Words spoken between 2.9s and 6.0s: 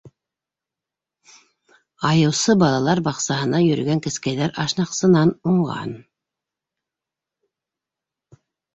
баҡсаһына йөрөгән кескәйҙәр ашнаҡсынан уңған.